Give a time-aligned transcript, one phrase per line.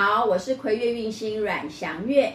[0.00, 2.32] 好，我是葵月运星阮祥月。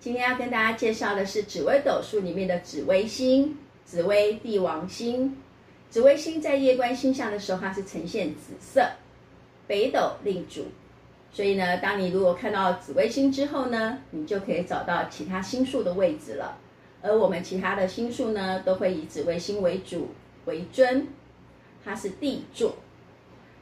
[0.00, 5.32] 今天要跟大家介绍的是紫微斗数里面的紫微星，紫微帝王星。
[5.88, 8.84] 紫微星在夜观星象的时候，它是呈现紫色，
[9.68, 10.66] 北斗令主。
[11.30, 16.58] 所以呢，当你如果看到紫微星之后呢，你就可以找到其他星宿的位置了。
[17.00, 20.08] 而我们其他的星宿呢，都会以紫微星为主
[20.46, 21.06] 为尊，
[21.84, 22.74] 它是地座。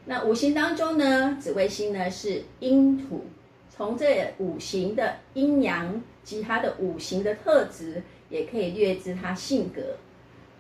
[0.07, 3.27] 那五行当中呢，紫微星呢是阴土，
[3.75, 9.97] 从这五行的阴阳及它的五行的特质，也可以略知它性格。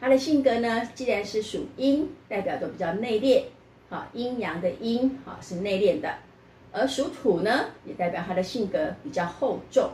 [0.00, 3.44] 它的性格呢，既然是属阴，代表着比较内敛，
[3.90, 6.08] 好，阴阳的阴，好，是内敛的；
[6.72, 9.90] 而属土呢，也代表它的性格比较厚重。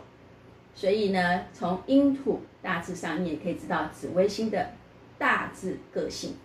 [0.77, 4.70] 所以呢，从阴土大致上，你也可以知道紫微星的
[5.19, 6.37] 大致个性。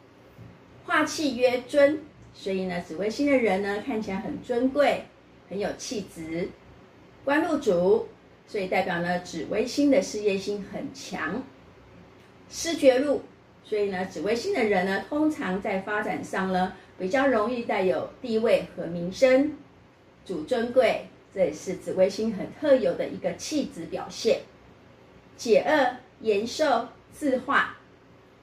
[0.85, 2.01] 化气曰尊。
[2.33, 5.03] 所以呢，紫微星的人呢，看起来很尊贵，
[5.47, 6.49] 很有气质，
[7.23, 8.07] 官禄主，
[8.47, 11.41] 所以代表呢，紫微星的事业心很强。
[12.49, 13.21] 失爵禄，
[13.63, 19.53] 所以呢，紫微星的人呢，通常在发展上呢，比较容易带有地位和名声，
[20.25, 24.41] 主尊贵，这也是紫微星很特有的一个气质表现。
[25.37, 27.77] 解厄延寿自化。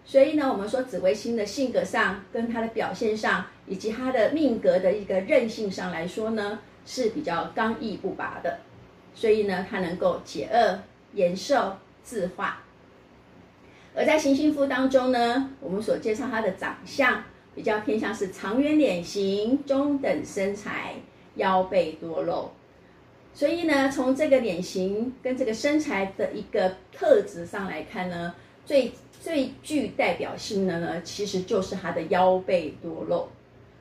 [0.05, 8.59] 所以呢，我们说紫微星的性格上，跟他的表现上，以及他的命格的一个韧性上来说呢，是比较刚毅不拔的。
[9.15, 10.79] 所以呢，它能够解厄、
[11.15, 12.63] 延寿、自化。
[13.95, 17.23] 而在行星谱当中呢，我们所介绍他的长相，
[17.55, 20.95] 比较偏向是长圆脸型、中等身材、
[21.35, 22.53] 腰背多肉。
[23.35, 33.29] 所以呢，从这个脸型跟这个身材的一个特质上来看呢，最最具代表性的呢，其实就是他的腰背多肉，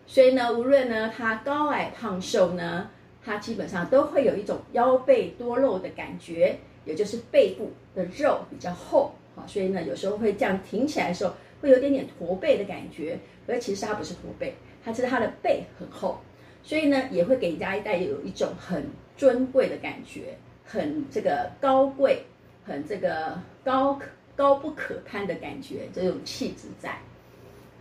[0.06, 2.90] 所以呢，无论呢他高矮胖瘦呢，
[3.24, 14.54] 它基本上都会有一种腰背多肉的感觉，也就是背部的肉比较厚，好，所以呢，有时候会这样挺起来的时候，会有点点驼背的感觉，而其实它不是驼背，
[14.84, 16.18] 他是它的背很厚，
[16.64, 18.86] 所以呢，也会给人家一带有一种很
[19.18, 22.24] 尊贵的感觉，很这个高贵，
[22.66, 24.06] 很这个高可。
[24.36, 26.98] 高不可攀的感觉，这种气质在。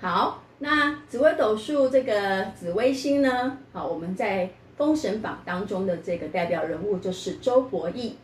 [0.01, 3.57] 好，那紫微斗数这个紫微星呢？
[3.73, 4.45] 好，我们在
[4.79, 8.17] 《封神榜》当中的这个代表人物就是周伯义，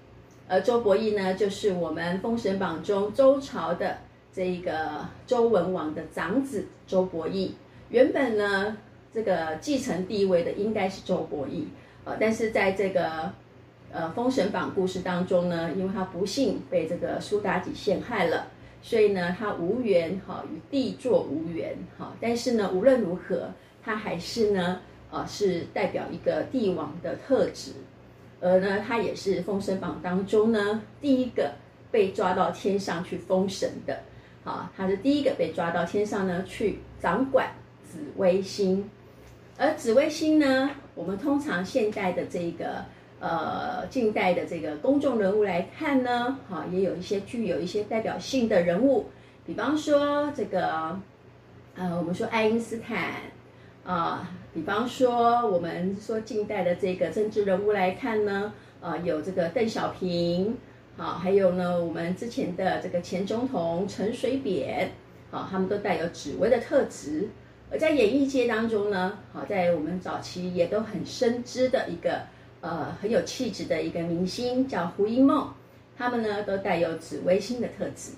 [0.49, 3.99] 而周伯义呢，就是我们《封神榜》中周朝的
[4.33, 7.57] 这一个周文王的长子周伯义。
[7.91, 8.79] 原本呢，
[9.13, 11.69] 这个继承帝位的应该是周伯义，
[12.05, 13.33] 呃，但是在这个。
[13.97, 18.49] 呃，《封神榜》故事当中呢，因为他不幸被这个苏妲己陷害了，
[18.83, 22.13] 所以呢，他无缘哈与帝座无缘哈。
[22.21, 23.51] 但是呢，无论如何，
[23.85, 24.81] 他还是呢，
[25.15, 27.73] 啊，是代表一个帝王的特质，
[28.41, 31.53] 而呢，他也是《封神榜》当中呢第一个
[31.93, 34.01] 被抓到天上去封神的，
[34.43, 37.55] 好，他是第一个被抓到天上呢去掌管
[37.85, 38.91] 紫微星，
[39.57, 42.85] 而紫微星呢，我们通常现代的这个。
[43.21, 49.07] 呃，近代的这个公众人物来看呢，哈，也有一些具有一些代表性的人物，
[49.47, 51.01] 比方说这个，
[51.75, 52.99] 呃，我们说爱因斯坦，
[53.85, 60.57] 啊、呃，比方说我们说近代的这个政治人物来看呢，呃，有这个邓小平，
[60.97, 64.93] 好，还有呢，我们之前的这个前总统陈水扁，
[65.31, 67.29] 好，他们都带有紫微的特质，
[67.71, 72.23] 而在演艺界当中呢，好，在我们早期也都很深知的一个。
[72.61, 75.53] 呃，很有气质的一个明星叫胡因梦，
[75.99, 78.13] 他们呢都带有紫微星的特质。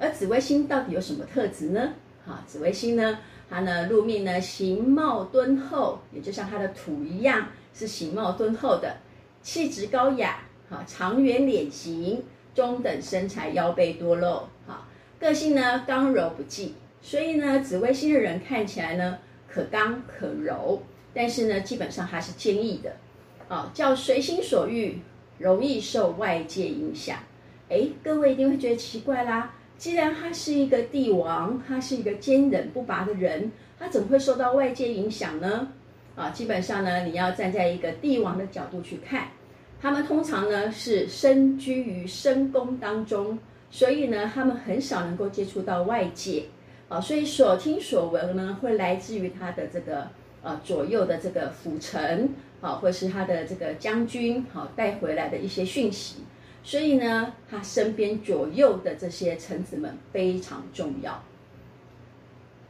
[0.00, 1.92] 而紫微星到底有什么特质呢？
[2.26, 8.96] 哈，紫微星呢，它呢入命呢形貌敦厚，也就像它的土一样，是形貌敦厚的，
[9.42, 12.22] 气质高雅，哈，长圆脸型，
[12.54, 14.86] 中等身材，腰背多肉，哈，
[15.18, 19.18] 个性呢刚柔不济，所以呢紫微星的人看起来呢
[19.48, 20.82] 可刚可柔，
[21.14, 22.92] 但是呢基本上还是坚毅的。
[23.48, 24.98] 啊，叫随心所欲，
[25.38, 27.16] 容易受外界影响。
[27.68, 29.54] 哎，各位一定会觉得奇怪啦。
[29.78, 35.68] 既然他是一个帝王，他是一个坚韧不拔的人，他怎么会受到外界影响呢？
[36.14, 39.28] 啊，基本上呢，你要站在一个帝王的角度去看，
[39.80, 43.38] 他们通常呢是身居于深宫当中，
[43.70, 46.44] 所以呢，他们很少能够接触到外界。
[46.88, 50.08] 啊，所以所听所闻呢，会来自于他的这个。
[50.42, 52.28] 啊，左右的这个辅臣，
[52.60, 56.18] 啊，或是他的这个将军，好，带回来的一些讯息，
[56.66, 61.22] 所以呢，他身边左右的这些臣子们非常重要。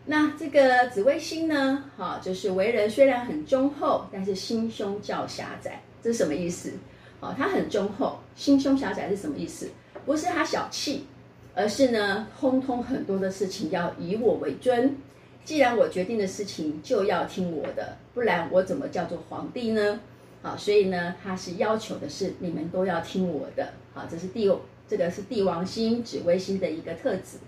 [0.05, 6.75] 那这个紫微星呢，哈，就是为人虽然很忠厚，但是心胸较狭窄，这是什么意思？
[7.21, 9.71] 哦，他很忠厚，心胸狭窄是什么意思？
[10.05, 11.07] 不是他小气，
[11.55, 14.95] 而是呢，通通很多的事情要以我为尊。
[15.43, 19.99] 既然我决定的事情就要听我的，不然我怎么叫做皇帝呢？
[20.47, 23.73] 好，所以呢，他是要求的是你们都要听我的。
[23.93, 24.49] 好，这是帝，
[24.87, 27.39] 这个是帝王星、紫微星的一个特质。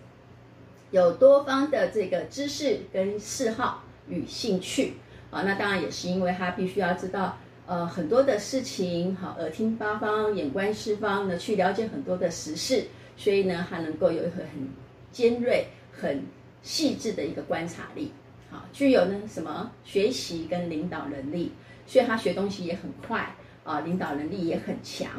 [0.90, 4.94] 有多方的这个知识跟嗜好与兴趣
[5.30, 14.68] 啊，那当然也是因为他必须要知道呃很多的事情，好，耳听八方，眼观四方呢，去了解很多的时事，所以呢，他能够有一个很
[15.12, 16.24] 尖锐、很
[16.64, 18.10] 细致的一个观察力，
[18.50, 21.52] 好，具有呢什么学习跟领导能力，
[21.88, 25.10] 所以他学东西也很快啊，领导能力也很强。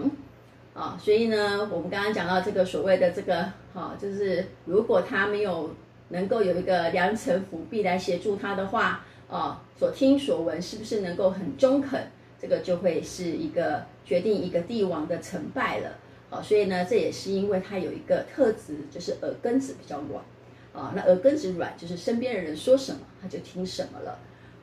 [0.73, 5.75] 啊，所以呢，我们刚刚讲到这个所谓的这个，哈，就是如果他没有
[6.09, 15.97] 能够有一个良臣辅弼来协助他的话，啊，所听所闻是不是能够很中肯，这个就会是一个决定一个帝王的成败了。
[16.29, 20.23] 啊，所以呢，这也是因为他有一个特质，就是耳根子比较软。
[20.71, 24.17] 啊，那耳根子软，就是身边的人说什么他就听什么了。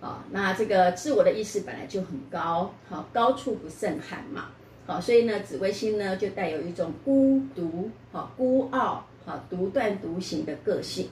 [0.06, 4.50] 啊，那这个自我的意识本来就很高，好，高处不胜寒嘛。
[4.86, 11.08] 好，所以呢，紫微星呢就带有一种孤独、好孤傲、好独断独行的个性，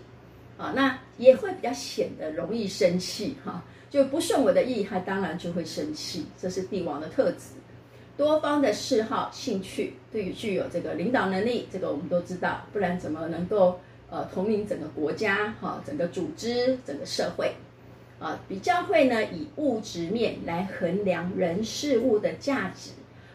[0.57, 7.49] 啊，那也会比较显得容易生气，哈，就不顺我的意，他当然就会生气，这是帝王的特质。
[8.17, 17.53] 多方的嗜好、兴趣，对于具有这个领导能力，这个我们都知道，不然怎么能够呃统领整个国家，哈，整个组织、整个社会，
[18.25, 22.91] 啊，比较会呢以物质面来衡量人事物的价值。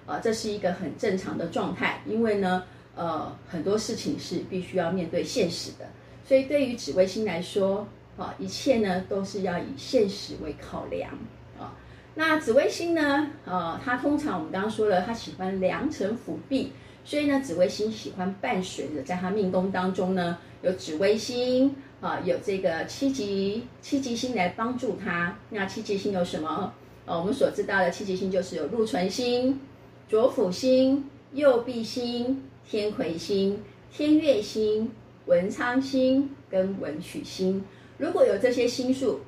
[0.07, 2.63] 啊，这是一个很正常的状态，因为呢，
[2.95, 5.85] 呃，很多事情是必须要面对现实的，
[6.25, 7.87] 所以对于紫微星来说，
[8.17, 11.11] 啊，一切呢都是要以现实为考量
[11.59, 11.77] 啊。
[12.15, 16.73] 那紫微星呢，呃，它通常我们刚刚说了，它喜欢良臣辅弼，
[17.05, 25.37] 所以呢，紫微星喜欢伴随着在他命宫当中呢，有紫微星啊，有这个七级七级星来帮助他。
[25.49, 26.73] 那七级星有什么？
[27.05, 29.59] 呃，我们所知道的七级星就是有禄存星。
[30.07, 34.91] 左辅星、右弼星、天魁星、天月星、
[35.25, 37.63] 文昌星跟文曲星，
[37.97, 39.21] 如果有这些星宿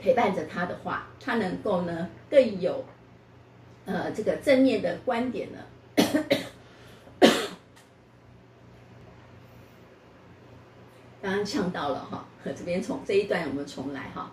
[0.00, 2.84] 陪伴着他的话，他能够呢更有
[3.84, 5.58] 呃这个正面的观点呢。
[11.24, 12.22] 刚刚呛到了哈，
[12.54, 14.30] 这边从这一段我们重来哈。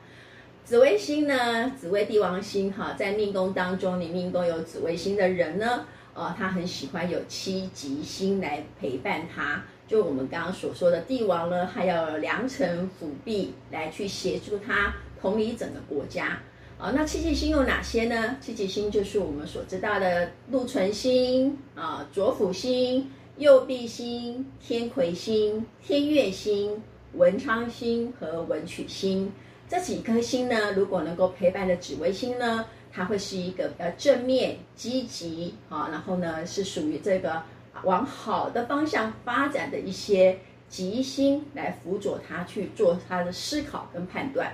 [0.65, 9.63] 紫微星呢，紫微帝王星哈，在命宫当中，你命宫有紫微星的人呢，呃，他很喜欢有七吉星来陪伴他。
[9.87, 16.37] 就我们刚刚所说的帝王呢，还要有良臣辅弼来去协助他统理整个国家。
[16.77, 18.35] 啊、那七吉星有哪些呢？
[18.41, 26.81] 七吉星就是我们所知道的禄存星啊、左辅星、右弼星、天魁星、天月星、
[27.13, 29.31] 文昌星和文曲星。
[29.67, 37.41] 这几颗星呢，如果能够陪伴的紫微星呢，它会是一个比较正面、积极啊，然后呢是属于这个
[37.83, 44.51] 往好的方向发展的一些吉星来辅佐他去做他的思考跟判断。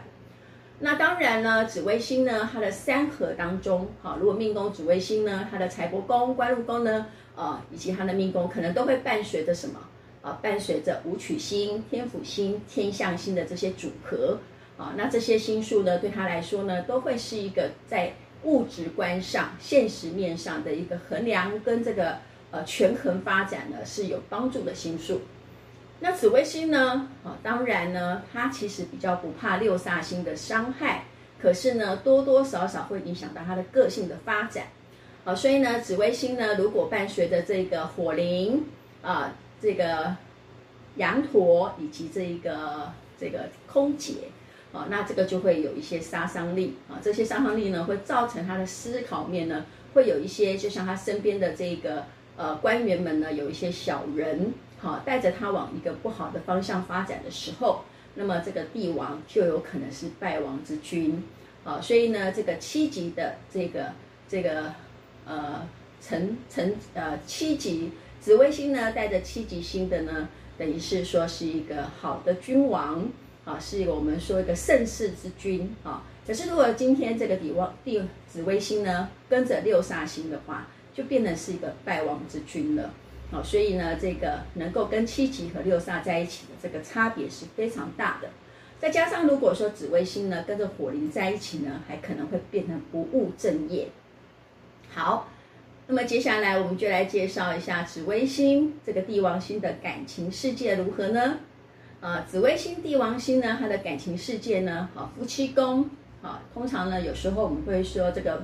[0.79, 9.79] 那当然呢，紫微星呢，它的三合当中，好，如果命宫紫微星呢，它的财帛宫、官禄宫呢，啊，以及它的命宫可能都会伴随着什么
[10.21, 10.37] 啊？
[10.41, 14.37] 伴随着武曲星、天府星、天相星的这些组合。
[14.77, 18.13] 啊，那这些星数呢，对他来说呢，都会是一个在
[18.43, 22.17] 物质观上、现实面上的一个衡量跟这个
[22.51, 25.21] 呃权衡发展呢是有帮助的星数。
[25.99, 31.05] 那紫微星呢，啊，当然呢，它其实比较不怕六煞星的伤害，
[31.41, 34.67] 可是呢，多多少少会影响到他的个性的发展。
[35.27, 38.63] 啊，所以呢，紫微星呢，如果伴随着这个火铃
[39.01, 40.15] 啊，这个
[40.95, 44.13] 羊驼以及这一个这个空姐。
[44.73, 52.03] 啊，那这个就会有一些杀伤力啊，这些杀伤力呢，会造成他的思考面呢，会有一些，就像他身边的这个
[52.35, 61.23] 呃官员们呢，有一些小人，好带着他往一个不好的方向发展的时候，那么这个帝王就有可能是败亡之君，
[61.63, 63.93] 啊，所以呢，这个七级的这个
[64.27, 64.73] 这个
[65.27, 65.67] 呃
[66.01, 73.07] 辰辰呃七级紫微星呢，带着七级星的呢，等于是说是一个好的君王。
[73.45, 76.03] 啊，是一个我们说一个盛世之君啊。
[76.27, 82.91] 可是如果今天这个帝王帝紫微星呢，跟着六煞星的话，就变成是一个败亡之君了。
[83.31, 88.27] 好，所以呢，这个能够跟七级和六煞在一起的这个差别是非常大的。
[88.81, 93.87] 再加上如果说紫微星呢跟着火灵在一起呢，还可能会变成不务正业。
[94.97, 95.27] 好，
[95.85, 101.37] 那么接下来我们就来介绍一下紫微星这个帝王星的感情世界如何呢？
[102.01, 105.87] 啊，紫微星帝王星呢，它的感情世界呢，好，夫妻宫，
[106.23, 108.43] 啊，通常呢有时候我们会说这个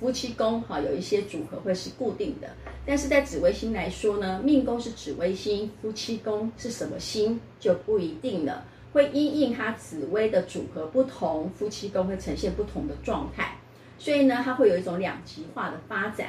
[0.00, 2.50] 夫妻宫哈有一些组合会是固定的，
[2.84, 8.64] 但是在紫微星来说呢，命宫是紫微星，夫妻宫是什么星就不一定了。
[8.92, 13.56] 会因应它紫微的组合不同，夫妻宫会呈现不同的状态，
[13.98, 16.28] 所以呢，它会有一种两极化的发展。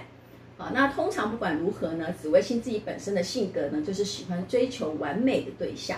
[0.57, 5.97] 啊，那通常不管如何呢，紫微星自己本身的性格呢，就是喜欢追求完美的对象。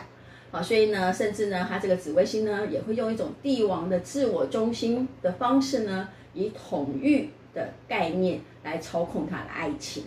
[0.49, 10.05] 啊，所以呢，甚至呢，他这个紫微星呢，也会用一种帝王的自我中心的方式呢，以统御的概念来操控他的爱情。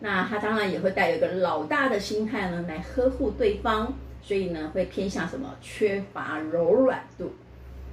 [0.00, 3.92] 那他当然也会带有一个老大的心态呢，来呵护对方。
[4.22, 5.54] 所以呢，会偏向什么？
[5.60, 7.30] 缺乏柔软度。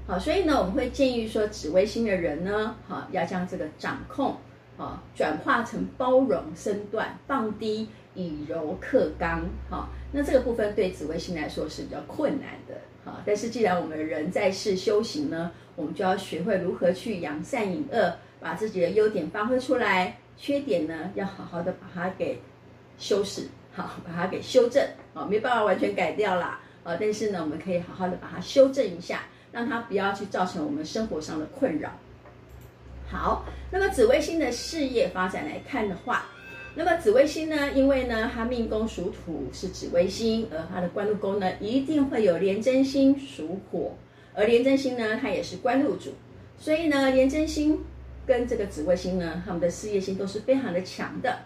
[0.06, 4.36] 好，所以呢，我们会建议说，紫微星的人呢，好，要将这个掌控，
[4.78, 9.48] 啊，转化成包容身段，放低以柔克刚。
[9.70, 12.76] 好，那这个部分对紫微星来说是比较困难的。
[13.06, 22.42] 好，但是既然我们人在世修行呢，我们就要学会如何去扬善隐恶，把自己的优点发挥出来，缺点呢，要好好的把它给
[22.98, 23.48] 修饰。
[23.76, 31.92] 好，把它给修正，啊，没办法完全改掉啦，啊，但是呢，我们可以好好的把它修正一下，让它不要去造成我们生活上的困扰。
[33.08, 36.26] 好，那么紫微星的事业发展来看的话，
[36.74, 43.96] 那么紫微星呢，因为呢，它命宫属土是紫微星，而它的官禄宫呢，一定会有廉贞星属火，
[44.34, 46.12] 而廉贞星呢，它也是官禄主，
[46.58, 47.80] 所以呢，廉贞星
[48.26, 51.38] 跟这个紫微星呢，他们的事业心都是非常的强的。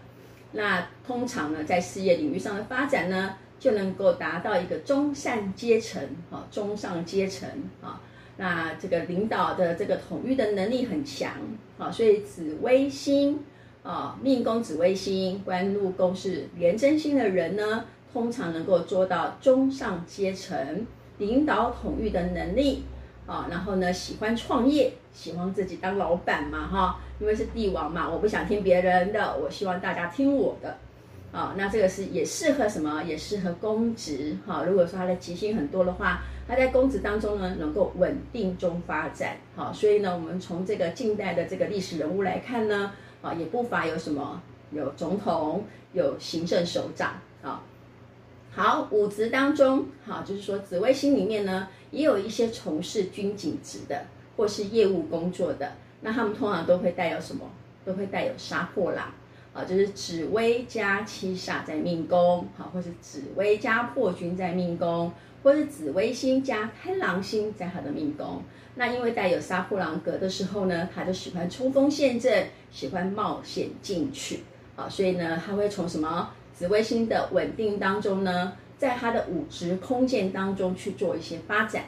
[0.52, 7.48] 那通常呢，在事业领域上的发展呢，就能够达到一个中上阶层，哈，中上阶层，
[7.82, 8.00] 啊，
[8.36, 11.32] 那这个领导的这个统御的能力很强，
[11.78, 13.40] 啊，所以紫微星，
[13.82, 20.86] 啊，命宫紫微星，官禄宫是廉贞星的人呢，通常能够做到中上阶层，
[21.18, 22.84] 领导统御的能力。
[23.26, 30.78] 啊，然后呢，喜欢创业，喜欢自己当老板嘛，哈，因为是帝王嘛，我不想听别人的，我希望大家听我的，
[31.30, 33.02] 啊，那这个是也适合什么？
[33.02, 47.62] 也适合公职，哈，如果说他的吉星很多的话，他在公职当中呢，能够稳定中发展，好，所以呢，我们从这个近代的这个历史人物来看呢，啊，也不乏有什么，有总统，有行政首长，啊。
[48.50, 54.06] 好，五职当中，好，就是说紫微星里面呢，也有一些从事军警职的，
[54.36, 57.44] 或是业务工作的，那他们通常都会带有什么？
[57.84, 59.10] 都会带有杀破狼，
[59.58, 65.10] 啊，就是紫微加七煞在命宫，好，或是紫微加破军在命宫，
[65.42, 68.40] 或是紫微星加贪狼星在他的命宫。
[68.76, 74.44] 那因为带有杀破狼格的时候呢，他就喜欢冲锋陷阵，喜欢冒险进取，
[74.76, 76.30] 啊，所以呢，他会从什么？
[76.54, 81.82] 紫微星的稳定当中呢，在他的五职空间当中去做一些发展。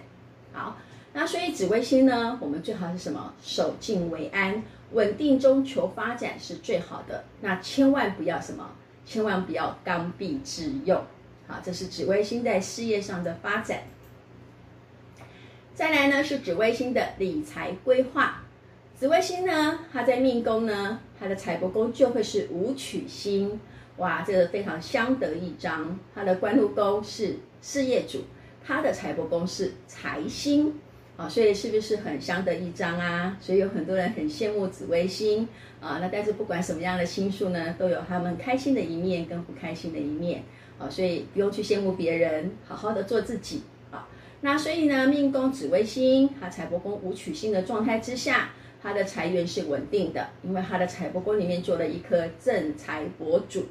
[0.53, 0.77] 好，
[1.13, 3.35] 那所以紫微星呢，我们最好是什么？
[3.43, 4.63] 守静为安，
[4.93, 7.25] 稳定中求发展是最好的。
[7.41, 8.71] 那千万不要什么？
[9.05, 11.03] 千万不要刚愎自用。
[11.49, 13.83] 好，这是紫微星在事业上的发展。
[15.75, 18.45] 再来呢，是紫微星的理财规划。
[18.95, 23.59] 紫微星呢，它在命宫呢，它的财帛宫就会是武曲星。
[23.97, 25.99] 哇，这个非常相得益彰。
[26.15, 28.21] 它的官禄宫是事业主，
[28.65, 30.79] 它的财帛宫是财星，
[31.21, 33.37] 啊，所以是不是很相得益彰啊？
[33.43, 35.47] 所以有很多人很羡慕紫微星
[35.79, 35.99] 啊。
[36.01, 40.43] 那但是不管什么样的星数呢，都有他们开心的一面跟不开心的一面
[40.79, 40.89] 啊。
[40.89, 43.61] 所以不用去羡慕别人，好好的做自己
[43.91, 44.09] 啊。
[44.41, 53.67] 那所以呢，命宫紫微星，他财帛宫武曲星的状态之下，他的财源是稳定的，因为他的财帛宫里面做了一颗正财帛主。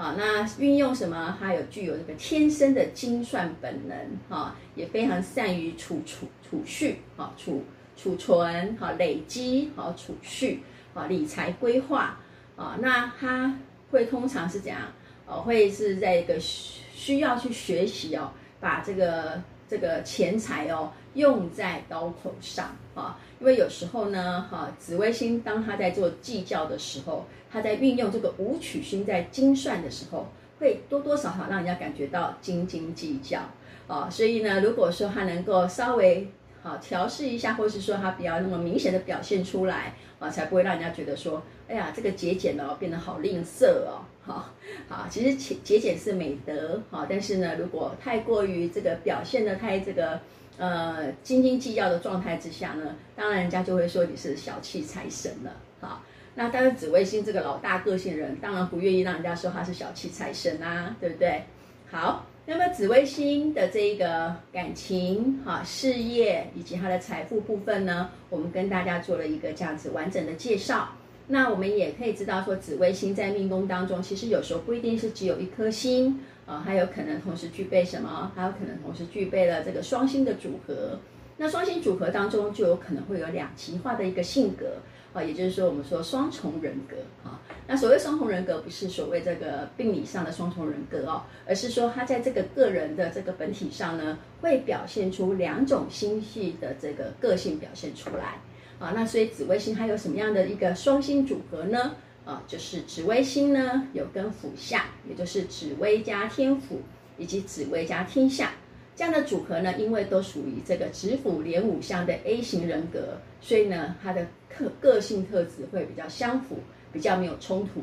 [0.00, 1.36] 啊，那运用什么？
[1.38, 3.94] 他有具有这个天生的精算本能，
[4.30, 7.62] 哈，也非常善于储储储蓄，哈，储
[7.94, 10.62] 储存，哈，累积，好储蓄，
[10.94, 12.18] 啊，理财规划，
[12.56, 13.54] 啊，那他
[13.90, 14.80] 会通常是怎样？
[15.26, 27.26] 哦，会是在一个需需要去学习哦，把这个这个钱财哦用在刀口上，啊，因为有时候呢，哈，紫微星当他在做计较的时候。
[27.52, 30.28] 他在运用这个武曲星在精算的时候，
[30.60, 33.40] 会多多少少让人家感觉到斤斤计较
[33.88, 34.08] 啊。
[34.08, 36.28] 所以呢，如果说他能够稍微
[36.62, 44.06] 好调试一下，或是说他比较那么明显的表现出来啊，才不会让人家觉得说，哎呀，这个节俭哦变得好吝啬哦。
[44.22, 44.52] 好，
[44.88, 50.20] 好，其实节节俭是美德哈，但是呢，如果太过于这个表现的太这个
[50.58, 55.52] 呃斤斤计较的状态之下呢，当然人家就会说你是小气财神了。
[55.80, 56.02] 好，
[56.34, 61.44] 那但是紫微星这个老大个性人，当然不愿意让人家说他是小气财神啊，对不对？
[61.90, 62.26] 好。
[62.46, 70.88] 那么紫微星的这个感情、哈事业以及它的财富部分呢，我们跟大家做了一个这样子完整的介绍。
[71.28, 76.18] 那我们也可以知道说，紫微星在命宫当中，其实有时候不一定是只有一颗星
[76.50, 78.32] 啊，还有可能同时具备什么？
[78.34, 80.98] 还有可能同时具备了这个双星的组合。
[81.36, 84.66] 那双星组合当中，就有可能会有两极化的一个性格。
[85.12, 87.40] 啊，也就是说，我们说双重人格啊。
[87.66, 98.38] 那所谓双重人格，不是所谓这个病理上的双重人格哦，而是说他在这个个人的这个本体上呢，会表现出两种星系的这个个性表现出来
[98.78, 98.92] 啊。
[98.94, 101.94] 那所以紫微星它有什么样的一个双星组合呢？
[102.30, 106.80] 啊，就是紫微星呢有跟辅相，也就是紫微加天府，
[107.18, 108.48] 以及紫微加天相。
[108.94, 116.58] 这样的组合呢，因为都属于这个紫府连五相的 A 型人格，所以呢，它的特个性特质会比较相符，
[116.92, 117.82] 比较没有冲突。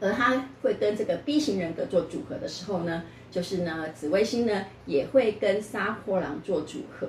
[0.00, 7.06] 而它会跟这个 B 型人格做组合的时候呢，就是呢，紫微星呢也会跟杀破狼做组合，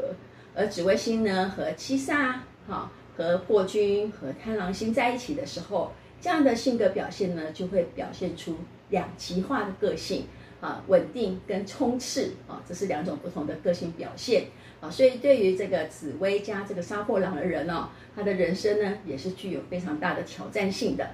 [0.54, 2.36] 而紫微星呢和七煞、
[2.68, 8.56] 哈和破军和贪狼星在一起的时候，这样的性格表现呢，就会表现出
[8.90, 10.26] 两极化的个性。
[10.62, 14.48] 啊，稳定跟冲刺啊，这是两种不同的个性表现
[14.82, 21.12] 啊，所以对于这个紫微加这个杀破狼的人哦，他的人生呢也是具有非常大的挑战性的。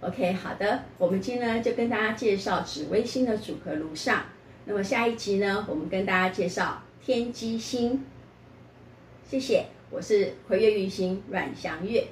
[0.00, 4.24] OK，好的，我们今天呢就跟大家介绍紫微星的组合如上，
[4.64, 8.02] 那么下一集呢，我们跟大家介绍天机星。
[9.28, 12.06] 谢谢，我是葵月运星阮祥月。